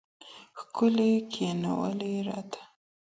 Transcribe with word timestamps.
ښكلي 0.59 1.11
كښېـنولي 1.31 2.13
راته 2.27 2.61